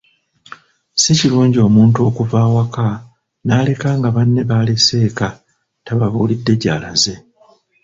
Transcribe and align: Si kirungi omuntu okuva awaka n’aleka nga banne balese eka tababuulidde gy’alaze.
Si 1.01 1.11
kirungi 1.19 1.57
omuntu 1.67 1.97
okuva 2.09 2.37
awaka 2.47 2.85
n’aleka 3.45 3.89
nga 3.97 4.09
banne 4.15 4.41
balese 4.49 4.95
eka 5.07 5.29
tababuulidde 5.85 6.53
gy’alaze. 6.61 7.15